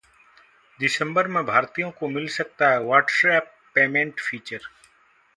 [0.79, 4.59] दिसंबर में भारतीयों को मिल सकता है WhatsApp पेमेंट फीचर